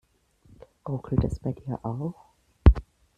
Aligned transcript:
Ruckelt 0.89 1.23
es 1.25 1.37
bei 1.39 1.51
dir 1.53 1.79
auch? 1.83 2.25